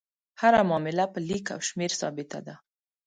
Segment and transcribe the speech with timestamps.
[0.41, 2.55] هره معامله په لیک او شمېر ثابته کېده.